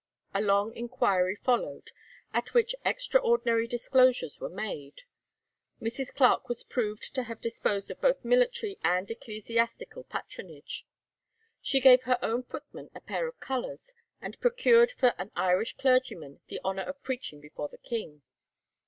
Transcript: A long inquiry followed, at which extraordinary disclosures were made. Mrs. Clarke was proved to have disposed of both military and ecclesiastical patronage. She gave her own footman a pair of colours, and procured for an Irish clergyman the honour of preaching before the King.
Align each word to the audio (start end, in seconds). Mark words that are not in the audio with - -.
A 0.33 0.41
long 0.41 0.73
inquiry 0.75 1.35
followed, 1.43 1.91
at 2.33 2.55
which 2.55 2.73
extraordinary 2.83 3.67
disclosures 3.67 4.39
were 4.39 4.49
made. 4.49 5.03
Mrs. 5.79 6.11
Clarke 6.11 6.49
was 6.49 6.63
proved 6.63 7.13
to 7.13 7.21
have 7.21 7.39
disposed 7.39 7.91
of 7.91 8.01
both 8.01 8.25
military 8.25 8.79
and 8.83 9.11
ecclesiastical 9.11 10.03
patronage. 10.05 10.87
She 11.61 11.79
gave 11.79 12.01
her 12.05 12.17
own 12.23 12.41
footman 12.41 12.89
a 12.95 13.01
pair 13.01 13.27
of 13.27 13.39
colours, 13.39 13.93
and 14.19 14.41
procured 14.41 14.89
for 14.89 15.13
an 15.19 15.29
Irish 15.35 15.77
clergyman 15.77 16.39
the 16.47 16.59
honour 16.65 16.81
of 16.81 17.03
preaching 17.03 17.39
before 17.39 17.67
the 17.69 17.77
King. 17.77 18.23